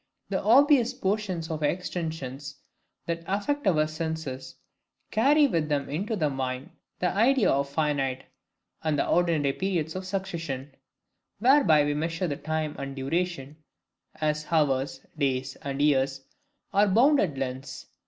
[0.29, 2.39] The obvious portions of extension
[3.05, 4.55] that affect our senses,
[5.11, 8.23] carry with them into the mind the idea of finite:
[8.83, 10.73] and the ordinary periods of succession,
[11.37, 13.57] whereby we measure time and duration,
[14.19, 16.21] as hours, days, and years,
[16.73, 17.85] are bounded lengths.